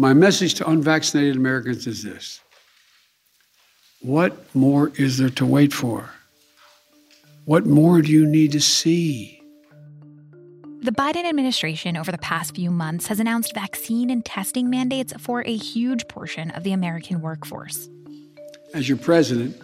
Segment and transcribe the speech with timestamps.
[0.00, 2.40] My message to unvaccinated Americans is this
[4.00, 6.08] What more is there to wait for?
[7.44, 9.42] What more do you need to see?
[10.80, 15.42] The Biden administration over the past few months has announced vaccine and testing mandates for
[15.42, 17.90] a huge portion of the American workforce.
[18.72, 19.54] As your president,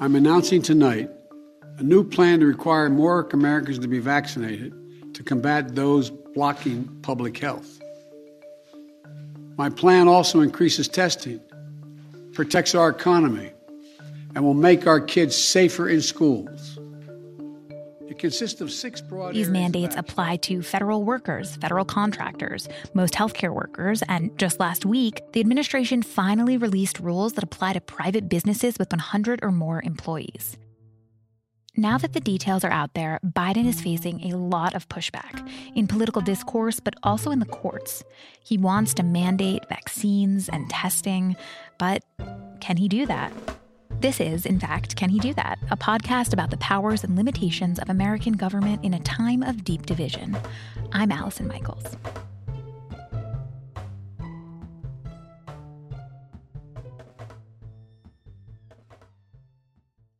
[0.00, 1.08] I'm announcing tonight
[1.78, 4.74] a new plan to require more Americans to be vaccinated
[5.14, 7.73] to combat those blocking public health.
[9.56, 11.40] My plan also increases testing,
[12.32, 13.52] protects our economy,
[14.34, 16.78] and will make our kids safer in schools.
[18.08, 23.54] It consists of six broad These mandates apply to federal workers, federal contractors, most healthcare
[23.54, 28.76] workers, and just last week, the administration finally released rules that apply to private businesses
[28.78, 30.56] with 100 or more employees.
[31.76, 35.44] Now that the details are out there, Biden is facing a lot of pushback
[35.74, 38.04] in political discourse, but also in the courts.
[38.44, 41.34] He wants to mandate vaccines and testing,
[41.76, 42.04] but
[42.60, 43.32] can he do that?
[44.00, 45.58] This is, in fact, Can He Do That?
[45.70, 49.86] A podcast about the powers and limitations of American government in a time of deep
[49.86, 50.36] division.
[50.92, 51.96] I'm Allison Michaels.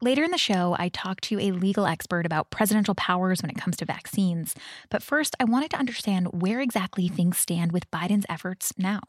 [0.04, 3.56] Later in the show, I talked to a legal expert about presidential powers when it
[3.56, 4.54] comes to vaccines.
[4.90, 9.00] But first, I wanted to understand where exactly things stand with Biden's efforts now.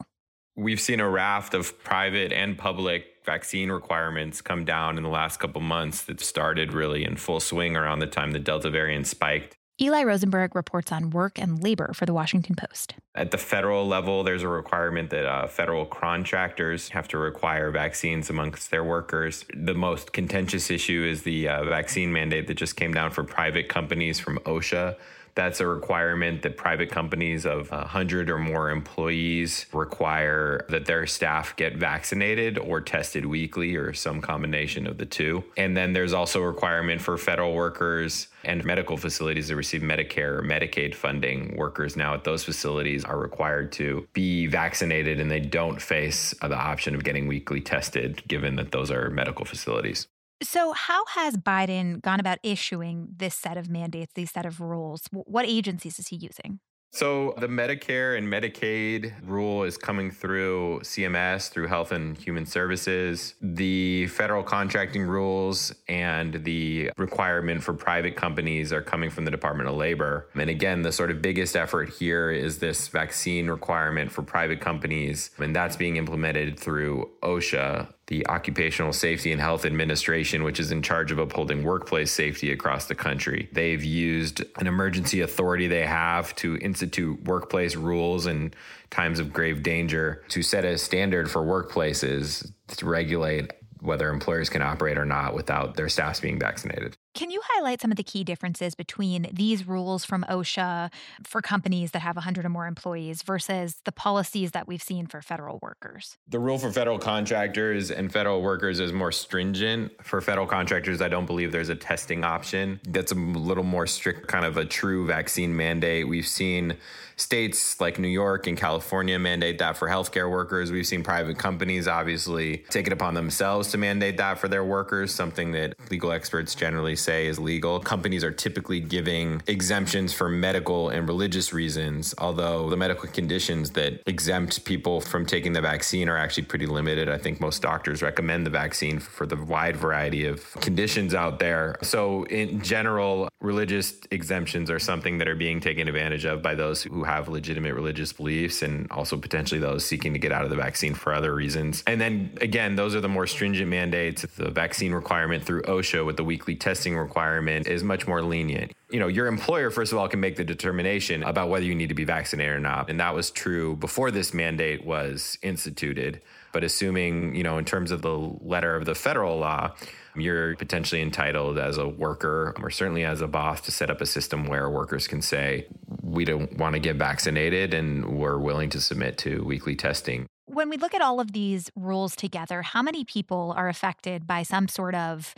[0.56, 5.38] We've seen a raft of private and public vaccine requirements come down in the last
[5.38, 9.58] couple months that started really in full swing around the time the Delta variant spiked.
[9.78, 12.94] Eli Rosenberg reports on work and labor for the Washington Post.
[13.14, 18.30] At the federal level, there's a requirement that uh, federal contractors have to require vaccines
[18.30, 19.44] amongst their workers.
[19.54, 23.68] The most contentious issue is the uh, vaccine mandate that just came down for private
[23.68, 24.96] companies from OSHA
[25.36, 31.54] that's a requirement that private companies of 100 or more employees require that their staff
[31.56, 35.44] get vaccinated or tested weekly or some combination of the two.
[35.58, 40.38] And then there's also a requirement for federal workers and medical facilities that receive Medicare
[40.38, 41.54] or Medicaid funding.
[41.54, 46.56] Workers now at those facilities are required to be vaccinated and they don't face the
[46.56, 50.06] option of getting weekly tested, given that those are medical facilities.
[50.42, 55.02] So, how has Biden gone about issuing this set of mandates, these set of rules?
[55.10, 56.60] What agencies is he using?
[56.92, 63.34] So, the Medicare and Medicaid rule is coming through CMS, through Health and Human Services.
[63.40, 69.70] The federal contracting rules and the requirement for private companies are coming from the Department
[69.70, 70.28] of Labor.
[70.34, 75.30] And again, the sort of biggest effort here is this vaccine requirement for private companies,
[75.38, 80.80] and that's being implemented through OSHA, the Occupational Safety and Health Administration, which is in
[80.80, 83.48] charge of upholding workplace safety across the country.
[83.52, 88.54] They've used an emergency authority they have to institute workplace rules in
[88.90, 94.62] times of grave danger to set a standard for workplaces to regulate whether employers can
[94.62, 96.96] operate or not without their staffs being vaccinated.
[97.16, 100.92] Can you highlight some of the key differences between these rules from OSHA
[101.24, 105.22] for companies that have 100 or more employees versus the policies that we've seen for
[105.22, 106.18] federal workers?
[106.28, 109.92] The rule for federal contractors and federal workers is more stringent.
[110.04, 112.80] For federal contractors, I don't believe there's a testing option.
[112.86, 116.06] That's a little more strict, kind of a true vaccine mandate.
[116.06, 116.76] We've seen
[117.16, 120.70] states like New York and California mandate that for healthcare workers.
[120.70, 125.14] We've seen private companies obviously take it upon themselves to mandate that for their workers,
[125.14, 127.80] something that legal experts generally say is legal.
[127.80, 134.02] Companies are typically giving exemptions for medical and religious reasons, although the medical conditions that
[134.06, 137.08] exempt people from taking the vaccine are actually pretty limited.
[137.08, 141.76] I think most doctors recommend the vaccine for the wide variety of conditions out there.
[141.82, 146.82] So, in general, religious exemptions are something that are being taken advantage of by those
[146.82, 150.56] who have legitimate religious beliefs and also potentially those seeking to get out of the
[150.56, 151.82] vaccine for other reasons.
[151.86, 154.22] And then again, those are the more stringent mandates.
[154.22, 158.72] The vaccine requirement through OSHA with the weekly testing requirement is much more lenient.
[158.90, 161.88] you know, your employer, first of all, can make the determination about whether you need
[161.88, 162.88] to be vaccinated or not.
[162.88, 166.20] And that was true before this mandate was instituted.
[166.52, 169.74] But assuming, you know, in terms of the letter of the federal law,
[170.14, 174.06] you're potentially entitled as a worker or certainly as a boss to set up a
[174.06, 175.66] system where workers can say,
[176.06, 180.26] we don't want to get vaccinated and we're willing to submit to weekly testing.
[180.46, 184.44] When we look at all of these rules together, how many people are affected by
[184.44, 185.34] some sort of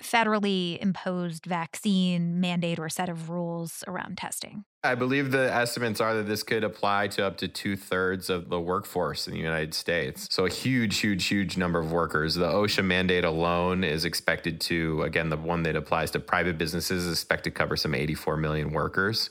[0.00, 4.64] federally imposed vaccine mandate or set of rules around testing?
[4.84, 8.48] I believe the estimates are that this could apply to up to two thirds of
[8.48, 10.26] the workforce in the United States.
[10.30, 12.34] So, a huge, huge, huge number of workers.
[12.34, 17.06] The OSHA mandate alone is expected to, again, the one that applies to private businesses
[17.06, 19.30] is expected to cover some 84 million workers.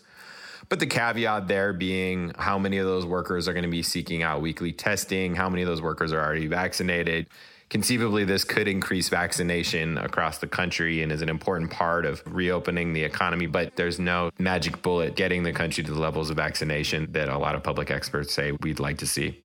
[0.71, 4.23] But the caveat there being how many of those workers are going to be seeking
[4.23, 7.27] out weekly testing, how many of those workers are already vaccinated
[7.69, 12.91] conceivably this could increase vaccination across the country and is an important part of reopening
[12.91, 17.09] the economy but there's no magic bullet getting the country to the levels of vaccination
[17.13, 19.41] that a lot of public experts say we'd like to see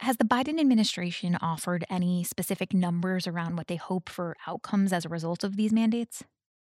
[0.00, 5.04] has the Biden administration offered any specific numbers around what they hope for outcomes as
[5.04, 6.24] a result of these mandates?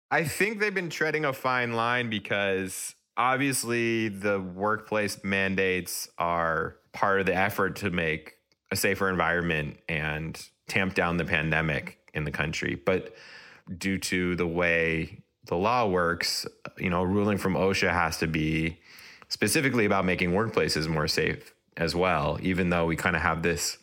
[0.08, 7.20] I think they've been treading a fine line because obviously the workplace mandates are part
[7.20, 8.34] of the effort to make
[8.70, 12.74] a safer environment and tamp down the pandemic in the country.
[12.74, 13.14] But
[13.78, 16.46] due to the way the law works,
[16.78, 18.78] you know, ruling from OSHA has to be
[19.28, 23.78] specifically about making workplaces more safe as well, even though we kind of have this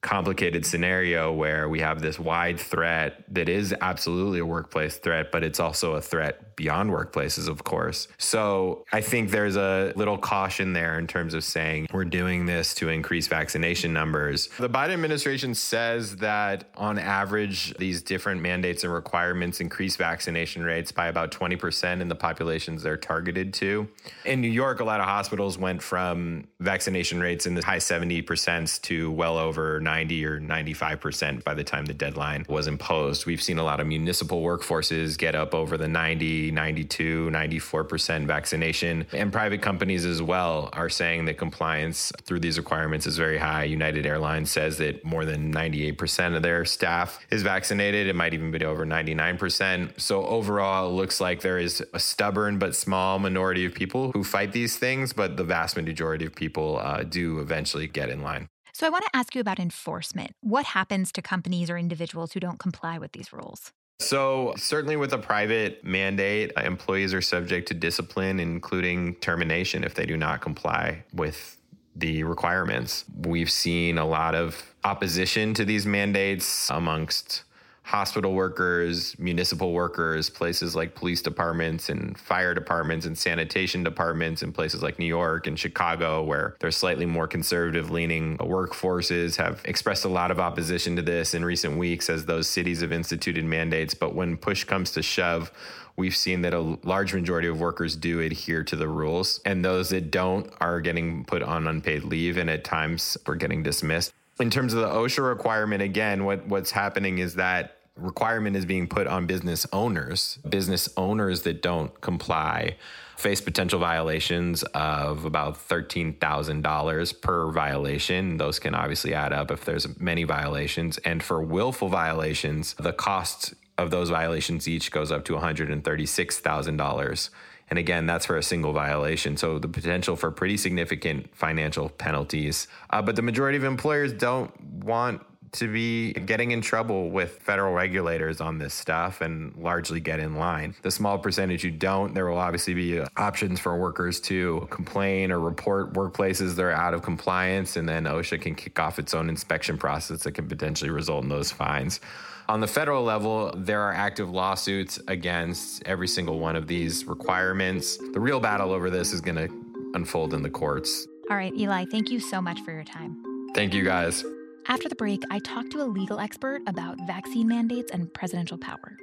[0.00, 5.42] complicated scenario where we have this wide threat that is absolutely a workplace threat, but
[5.42, 8.08] it's also a threat beyond workplaces, of course.
[8.18, 12.74] So I think there's a little caution there in terms of saying we're doing this
[12.76, 14.48] to increase vaccination numbers.
[14.58, 20.90] The Biden administration says that on average, these different mandates and requirements increase vaccination rates
[20.90, 23.88] by about 20% in the populations they're targeted to.
[24.24, 28.80] In New York, a lot of hospitals went from vaccination rates in the high 70%
[28.82, 33.26] to well over 90 or 95% by the time the deadline was imposed.
[33.26, 39.06] We've seen a lot of municipal workforces get up over the 90 92, 94% vaccination.
[39.12, 43.64] And private companies as well are saying that compliance through these requirements is very high.
[43.64, 48.06] United Airlines says that more than 98% of their staff is vaccinated.
[48.06, 50.00] It might even be over 99%.
[50.00, 54.24] So overall, it looks like there is a stubborn but small minority of people who
[54.24, 58.48] fight these things, but the vast majority of people uh, do eventually get in line.
[58.72, 60.32] So I want to ask you about enforcement.
[60.42, 63.72] What happens to companies or individuals who don't comply with these rules?
[63.98, 69.94] So, certainly with a private mandate, uh, employees are subject to discipline, including termination if
[69.94, 71.56] they do not comply with
[71.94, 73.04] the requirements.
[73.24, 77.44] We've seen a lot of opposition to these mandates amongst
[77.86, 84.52] hospital workers, municipal workers, places like police departments and fire departments and sanitation departments in
[84.52, 90.04] places like New York and Chicago, where they're slightly more conservative leaning workforces, have expressed
[90.04, 93.94] a lot of opposition to this in recent weeks as those cities have instituted mandates.
[93.94, 95.52] But when push comes to shove,
[95.94, 99.90] we've seen that a large majority of workers do adhere to the rules, and those
[99.90, 104.12] that don't are getting put on unpaid leave, and at times we're getting dismissed.
[104.40, 108.86] In terms of the OSHA requirement, again, what, what's happening is that requirement is being
[108.86, 110.38] put on business owners.
[110.48, 112.76] Business owners that don't comply
[113.16, 118.36] face potential violations of about $13,000 per violation.
[118.36, 120.98] Those can obviously add up if there's many violations.
[120.98, 127.30] And for willful violations, the cost of those violations each goes up to $136,000.
[127.68, 129.36] And again, that's for a single violation.
[129.36, 132.68] So the potential for pretty significant financial penalties.
[132.90, 135.22] Uh, but the majority of employers don't want
[135.52, 140.36] to be getting in trouble with federal regulators on this stuff and largely get in
[140.36, 140.74] line.
[140.82, 145.32] The small percentage who don't, there will obviously be uh, options for workers to complain
[145.32, 149.14] or report workplaces that are out of compliance, and then OSHA can kick off its
[149.14, 152.00] own inspection process that can potentially result in those fines.
[152.48, 157.98] On the federal level, there are active lawsuits against every single one of these requirements.
[158.12, 159.48] The real battle over this is going to
[159.94, 161.08] unfold in the courts.
[161.28, 163.16] All right, Eli, thank you so much for your time.
[163.54, 164.24] Thank you, guys.
[164.68, 168.96] After the break, I talked to a legal expert about vaccine mandates and presidential power.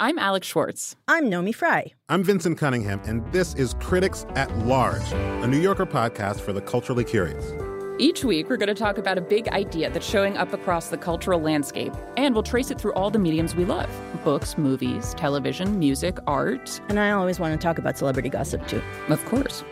[0.00, 0.96] I'm Alex Schwartz.
[1.08, 1.92] I'm Naomi Fry.
[2.08, 6.60] I'm Vinson Cunningham, and this is Critics at Large, a New Yorker podcast for the
[6.62, 7.52] culturally curious.
[8.00, 10.96] Each week, we're going to talk about a big idea that's showing up across the
[10.96, 13.90] cultural landscape, and we'll trace it through all the mediums we love
[14.24, 16.80] books, movies, television, music, art.
[16.88, 18.82] And I always want to talk about celebrity gossip, too.
[19.08, 19.64] Of course.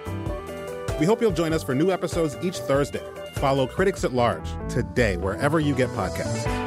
[0.99, 3.03] We hope you'll join us for new episodes each Thursday.
[3.35, 6.67] Follow Critics at Large today, wherever you get podcasts.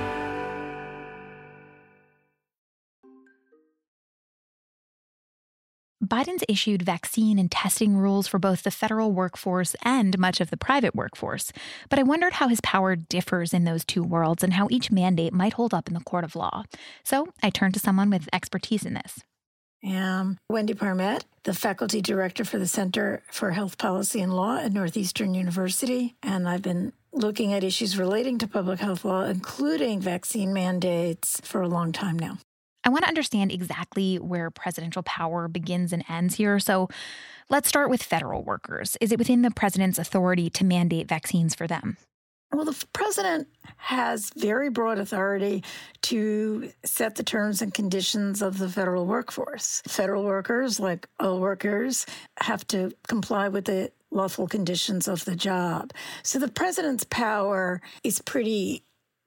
[6.04, 10.58] Biden's issued vaccine and testing rules for both the federal workforce and much of the
[10.58, 11.52] private workforce.
[11.88, 15.34] But I wondered how his power differs in those two worlds and how each mandate
[15.34, 16.64] might hold up in the court of law.
[17.04, 19.24] So I turned to someone with expertise in this.
[19.84, 24.74] Am Wendy Parmet, the faculty director for the Center for Health Policy and Law at
[24.74, 26.16] Northeastern University.
[26.22, 31.62] And I've been looking at issues relating to public health law, including vaccine mandates, for
[31.62, 32.38] a long time now.
[32.84, 36.60] I want to understand exactly where presidential power begins and ends here.
[36.60, 36.88] So
[37.50, 38.98] let's start with federal workers.
[39.02, 41.98] Is it within the president's authority to mandate vaccines for them?
[42.52, 45.64] Well, the president has very broad authority
[46.04, 49.84] to set the terms and conditions of the federal workforce.
[49.88, 52.08] Federal workers, like all workers,
[52.40, 55.94] have to comply with the lawful conditions of the job.
[56.24, 58.84] So the president's power is pretty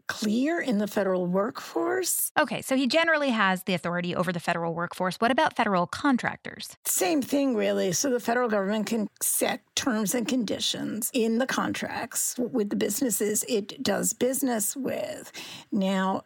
[0.09, 2.32] clear in the federal workforce.
[2.38, 5.16] Okay, so he generally has the authority over the federal workforce.
[5.16, 6.76] What about federal contractors?
[6.85, 7.92] Same thing, really.
[7.92, 13.44] So the federal government can set terms and conditions in the contracts with the businesses
[13.49, 15.32] it does business with.
[15.71, 16.25] Now,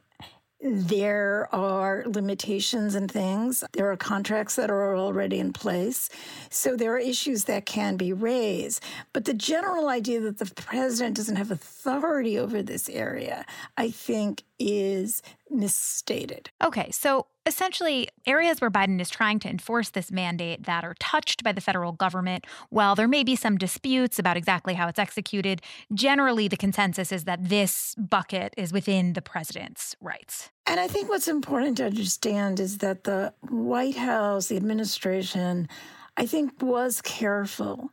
[0.61, 3.63] there are limitations and things.
[3.73, 6.09] There are contracts that are already in place.
[6.51, 8.83] So there are issues that can be raised.
[9.13, 13.45] But the general idea that the president doesn't have authority over this area,
[13.77, 16.51] I think, is misstated.
[16.63, 21.45] Okay, so essentially, areas where Biden is trying to enforce this mandate that are touched
[21.45, 25.63] by the federal government, while there may be some disputes about exactly how it's executed,
[25.95, 30.51] generally the consensus is that this bucket is within the president's rights.
[30.67, 35.69] And I think what's important to understand is that the White House, the administration,
[36.17, 37.91] I think was careful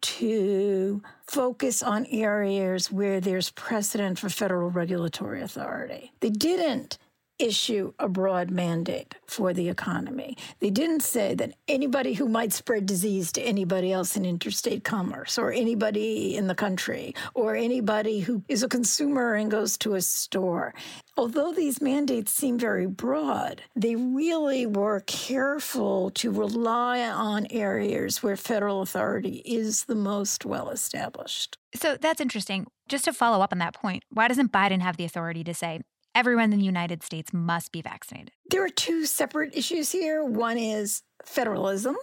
[0.00, 6.12] to focus on areas where there's precedent for federal regulatory authority.
[6.20, 6.98] They didn't
[7.44, 10.36] issue a broad mandate for the economy.
[10.60, 15.36] They didn't say that anybody who might spread disease to anybody else in interstate commerce
[15.36, 20.00] or anybody in the country or anybody who is a consumer and goes to a
[20.00, 20.74] store.
[21.16, 28.36] Although these mandates seem very broad, they really were careful to rely on areas where
[28.36, 31.58] federal authority is the most well established.
[31.74, 32.66] So that's interesting.
[32.88, 35.80] Just to follow up on that point, why doesn't Biden have the authority to say,
[36.14, 38.32] everyone in the United States must be vaccinated.
[38.50, 40.24] There are two separate issues here.
[40.24, 41.96] One is federalism,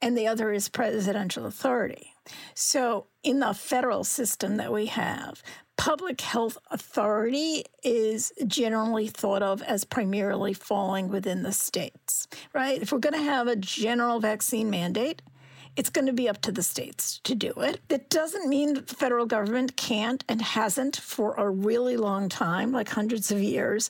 [0.00, 2.12] and the other is presidential authority.
[2.54, 5.42] So, in the federal system that we have,
[5.78, 12.82] public health authority is generally thought of as primarily falling within the states, right?
[12.82, 15.22] If we're going to have a general vaccine mandate,
[15.78, 17.80] it's going to be up to the states to do it.
[17.86, 22.72] That doesn't mean that the federal government can't and hasn't for a really long time,
[22.72, 23.88] like hundreds of years,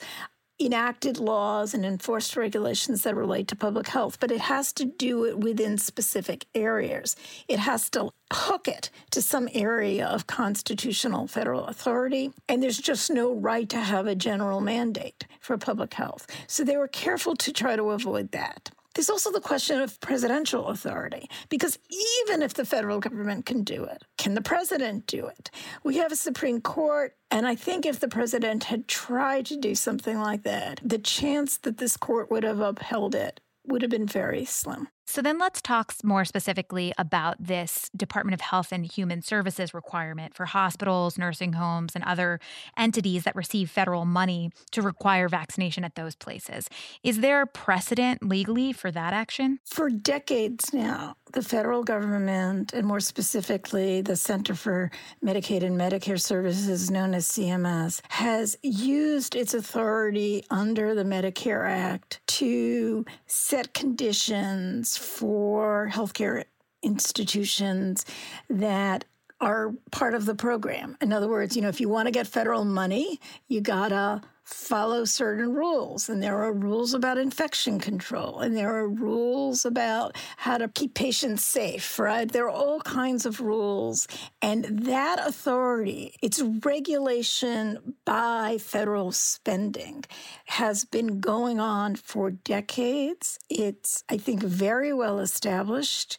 [0.61, 5.25] enacted laws and enforced regulations that relate to public health, but it has to do
[5.25, 7.17] it within specific areas.
[7.49, 13.11] It has to hook it to some area of constitutional federal authority, and there's just
[13.11, 16.27] no right to have a general mandate for public health.
[16.49, 18.73] So they were careful to try to avoid that.
[18.99, 21.79] There's also the question of presidential authority, because
[22.27, 25.53] even if the federal government can do it, can the president do it?
[25.85, 29.77] We have a Supreme Court, and I think if the president had tried to do
[29.77, 34.09] something like that, the chance that this court would have upheld it would have been
[34.09, 34.89] very slim.
[35.11, 40.35] So then let's talk more specifically about this Department of Health and Human Services requirement
[40.35, 42.41] for hospitals, nursing homes, and other
[42.77, 46.69] entities that receive federal money to require vaccination at those places.
[47.03, 49.61] Is there precedent legally for that action?
[49.65, 54.91] For decades now, the federal government, and more specifically the Center for
[55.25, 62.21] Medicaid and Medicare Services, known as CMS, has used its authority under the Medicare Act
[62.27, 66.45] to set conditions for healthcare
[66.83, 68.05] institutions
[68.51, 69.05] that
[69.41, 70.97] are part of the program.
[71.01, 75.05] In other words, you know, if you want to get federal money, you gotta follow
[75.05, 76.09] certain rules.
[76.09, 80.95] And there are rules about infection control, and there are rules about how to keep
[80.95, 82.31] patients safe, right?
[82.31, 84.09] There are all kinds of rules.
[84.41, 90.05] And that authority, its regulation by federal spending,
[90.47, 93.39] has been going on for decades.
[93.51, 96.17] It's, I think, very well established.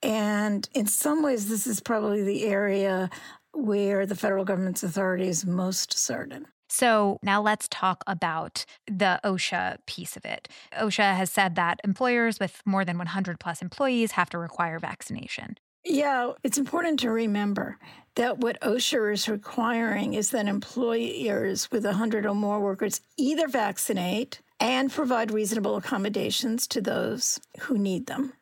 [0.00, 3.10] And in some ways, this is probably the area
[3.52, 6.46] where the federal government's authority is most certain.
[6.74, 10.48] So now let's talk about the OSHA piece of it.
[10.76, 15.56] OSHA has said that employers with more than 100 plus employees have to require vaccination.
[15.84, 17.78] Yeah, it's important to remember
[18.16, 24.40] that what OSHA is requiring is that employers with 100 or more workers either vaccinate
[24.58, 28.32] and provide reasonable accommodations to those who need them.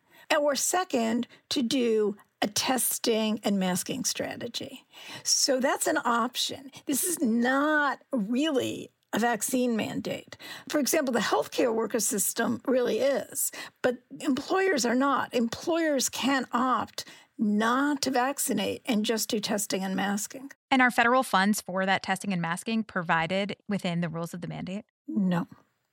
[0.41, 4.84] or second, to do a testing and masking strategy.
[5.22, 6.70] So that's an option.
[6.87, 10.37] This is not really a vaccine mandate.
[10.68, 15.32] For example, the healthcare worker system really is, but employers are not.
[15.34, 17.04] Employers can opt
[17.38, 20.50] not to vaccinate and just do testing and masking.
[20.70, 24.49] And are federal funds for that testing and masking provided within the rules of the
[24.49, 24.84] mandate?
[25.06, 25.46] No.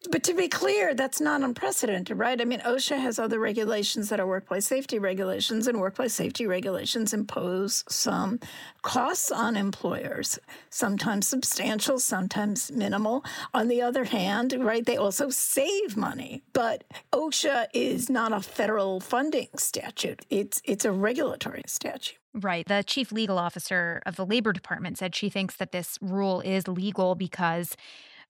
[0.09, 2.39] But to be clear, that's not unprecedented, right?
[2.39, 7.13] I mean, OSHA has other regulations that are workplace safety regulations, and workplace safety regulations
[7.13, 8.39] impose some
[8.81, 10.39] costs on employers,
[10.69, 13.25] sometimes substantial, sometimes minimal.
[13.53, 16.43] On the other hand, right, they also save money.
[16.53, 22.19] But OSHA is not a federal funding statute, it's, it's a regulatory statute.
[22.33, 22.65] Right.
[22.65, 26.67] The chief legal officer of the Labor Department said she thinks that this rule is
[26.67, 27.75] legal because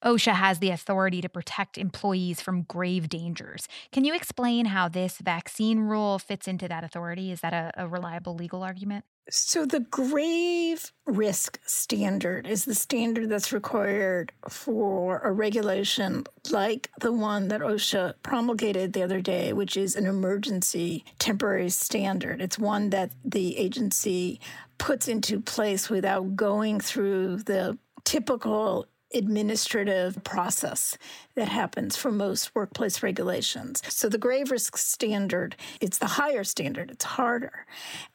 [0.03, 3.67] OSHA has the authority to protect employees from grave dangers.
[3.91, 7.31] Can you explain how this vaccine rule fits into that authority?
[7.31, 9.05] Is that a, a reliable legal argument?
[9.31, 17.13] So, the grave risk standard is the standard that's required for a regulation like the
[17.13, 22.41] one that OSHA promulgated the other day, which is an emergency temporary standard.
[22.41, 24.39] It's one that the agency
[24.79, 30.97] puts into place without going through the typical administrative process
[31.35, 33.81] that happens for most workplace regulations.
[33.87, 37.65] So the grave risk standard, it's the higher standard, it's harder.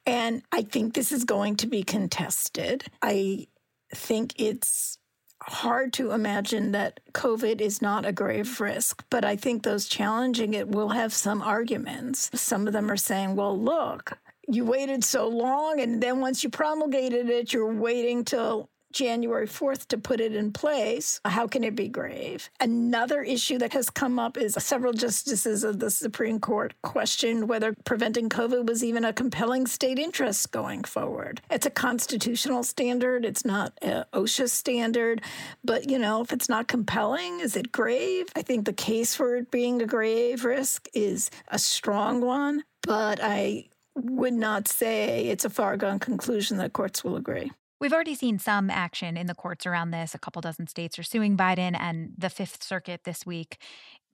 [0.06, 2.84] And I think this is going to be contested.
[3.02, 3.48] I
[3.94, 4.98] think it's
[5.42, 10.54] hard to imagine that COVID is not a grave risk, but I think those challenging
[10.54, 12.30] it will have some arguments.
[12.34, 16.50] Some of them are saying, well, look, you waited so long, and then once you
[16.50, 21.20] promulgated it, you're waiting till January 4th to put it in place.
[21.24, 22.48] How can it be grave?
[22.60, 27.74] Another issue that has come up is several justices of the Supreme Court questioned whether
[27.84, 31.42] preventing COVID was even a compelling state interest going forward.
[31.50, 35.22] It's a constitutional standard, it's not an OSHA standard,
[35.64, 38.28] but you know, if it's not compelling, is it grave?
[38.36, 43.18] I think the case for it being a grave risk is a strong one, but
[43.20, 47.50] I would not say it's a far gone conclusion that courts will agree.
[47.80, 50.14] We've already seen some action in the courts around this.
[50.14, 53.58] A couple dozen states are suing Biden, and the Fifth Circuit this week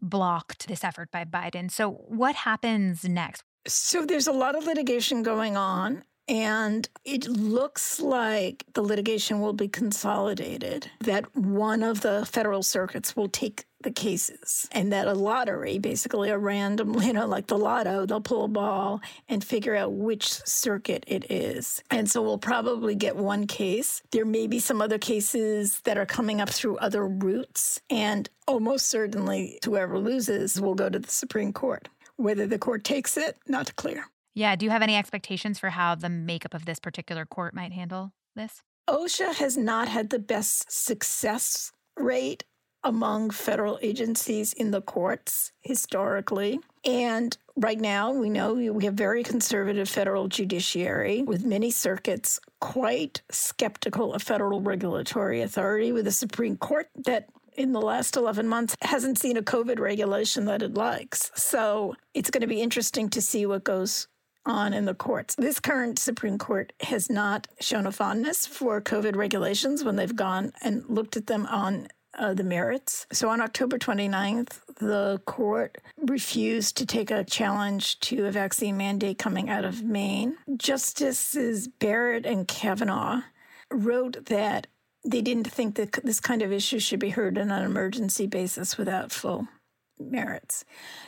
[0.00, 1.70] blocked this effort by Biden.
[1.70, 3.44] So, what happens next?
[3.66, 6.04] So, there's a lot of litigation going on.
[6.28, 13.16] And it looks like the litigation will be consolidated, that one of the federal circuits
[13.16, 17.58] will take the cases, and that a lottery, basically a random, you know, like the
[17.58, 21.82] lotto, they'll pull a ball and figure out which circuit it is.
[21.90, 24.02] And so we'll probably get one case.
[24.10, 28.86] There may be some other cases that are coming up through other routes, and almost
[28.86, 31.88] certainly whoever loses will go to the Supreme Court.
[32.16, 34.04] Whether the court takes it, not clear.
[34.34, 34.56] Yeah.
[34.56, 38.12] Do you have any expectations for how the makeup of this particular court might handle
[38.36, 38.62] this?
[38.88, 42.44] OSHA has not had the best success rate
[42.82, 46.60] among federal agencies in the courts historically.
[46.84, 53.20] And right now, we know we have very conservative federal judiciary with many circuits quite
[53.30, 58.74] skeptical of federal regulatory authority, with a Supreme Court that in the last 11 months
[58.80, 61.30] hasn't seen a COVID regulation that it likes.
[61.34, 64.08] So it's going to be interesting to see what goes
[64.50, 65.34] on in the courts.
[65.36, 70.52] This current Supreme Court has not shown a fondness for COVID regulations when they've gone
[70.62, 73.06] and looked at them on uh, the merits.
[73.12, 79.18] So on October 29th, the court refused to take a challenge to a vaccine mandate
[79.18, 80.36] coming out of Maine.
[80.56, 83.22] Justices Barrett and Kavanaugh
[83.70, 84.66] wrote that
[85.04, 88.76] they didn't think that this kind of issue should be heard on an emergency basis
[88.76, 89.48] without full
[90.00, 90.64] merits.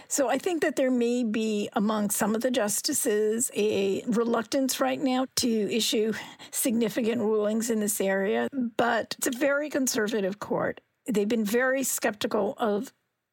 [0.09, 5.01] So I think that there may be among some of the justices a reluctance right
[5.01, 6.13] now to issue
[6.51, 10.81] significant rulings in this area, but it's a very conservative court.
[11.07, 12.93] They've been very skeptical of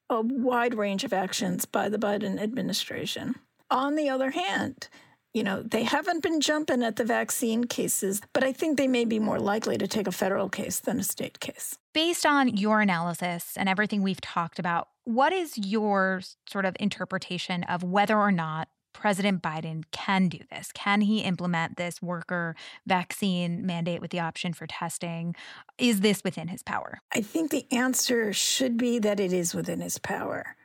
[0.09, 3.35] a wide range of actions by the Biden administration.
[3.69, 4.89] On the other hand,
[5.33, 9.05] you know, they haven't been jumping at the vaccine cases, but I think they may
[9.05, 11.77] be more likely to take a federal case than a state case.
[11.93, 17.63] Based on your analysis and everything we've talked about, what is your sort of interpretation
[17.63, 20.71] of whether or not President Biden can do this?
[20.71, 25.35] Can he implement this worker vaccine mandate with the option for testing?
[25.79, 26.99] Is this within his power?
[27.11, 30.55] I think the answer should be that it is within his power.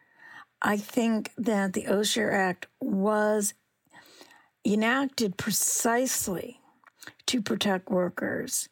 [0.60, 3.54] I think that the OSHA Act was
[4.62, 6.60] enacted precisely
[7.26, 8.68] to protect workers.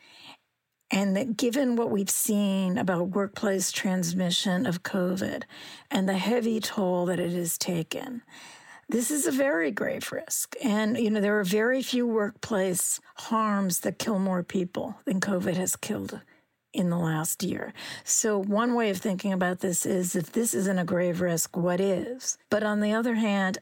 [0.93, 5.45] And that given what we've seen about workplace transmission of COVID
[5.91, 8.23] and the heavy toll that it has taken,
[8.91, 10.55] this is a very grave risk.
[10.63, 15.55] And, you know, there are very few workplace harms that kill more people than COVID
[15.55, 16.21] has killed
[16.75, 17.73] in the last year.
[18.05, 21.81] So, one way of thinking about this is if this isn't a grave risk, what
[21.81, 22.37] is?
[22.51, 23.59] But on the other hand,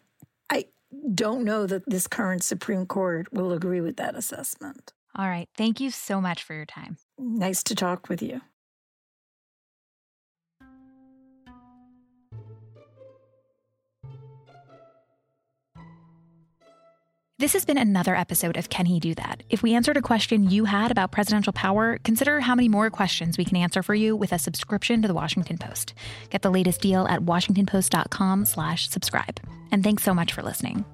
[0.51, 0.67] I
[1.15, 4.93] don't know that this current Supreme Court will agree with that assessment.
[5.17, 5.49] All right.
[5.57, 6.97] Thank you so much for your time.
[7.23, 8.41] Nice to talk with you.
[17.39, 19.43] This has been another episode of Can He Do That?
[19.49, 23.39] If we answered a question you had about presidential power, consider how many more questions
[23.39, 25.95] we can answer for you with a subscription to the Washington Post.
[26.31, 29.41] Get the latest deal at washingtonpost.com/slash-subscribe.
[29.73, 30.85] And thanks so much for listening.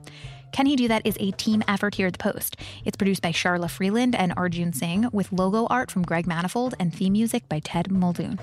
[0.56, 2.56] Can He Do That is a team effort here at the Post.
[2.86, 6.94] It's produced by Sharla Freeland and Arjun Singh with logo art from Greg Manifold and
[6.94, 8.40] theme music by Ted Muldoon.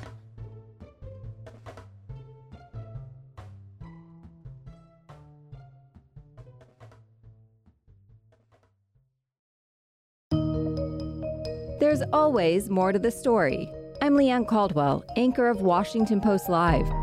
[11.79, 13.67] There's always more to the story.
[14.03, 17.02] I'm Leigh Ann Caldwell, anchor of Washington Post Live.